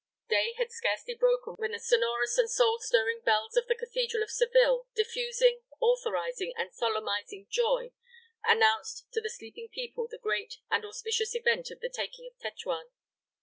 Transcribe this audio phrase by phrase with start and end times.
[0.27, 4.31] Day had scarcely broken when the sonorous and soul stirring bells of the Cathedral of
[4.31, 7.91] Seville, diffusing, authorizing, and solemnizing joy,
[8.43, 12.89] announced to the sleeping people the great and auspicious event of the taking of Tetuan.